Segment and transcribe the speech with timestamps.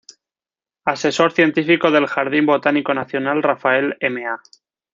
[0.83, 4.41] Asesor científico del Jardín Botánico Nacional Rafael Ma.